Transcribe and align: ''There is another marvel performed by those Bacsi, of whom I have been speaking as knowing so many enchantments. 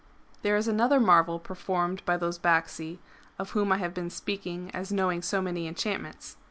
''There 0.41 0.57
is 0.57 0.67
another 0.67 0.99
marvel 0.99 1.37
performed 1.37 2.03
by 2.05 2.17
those 2.17 2.39
Bacsi, 2.39 2.97
of 3.37 3.51
whom 3.51 3.71
I 3.71 3.77
have 3.77 3.93
been 3.93 4.09
speaking 4.09 4.71
as 4.73 4.91
knowing 4.91 5.21
so 5.21 5.43
many 5.43 5.67
enchantments. 5.67 6.37